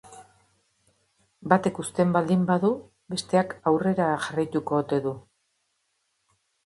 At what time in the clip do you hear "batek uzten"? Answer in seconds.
1.51-2.15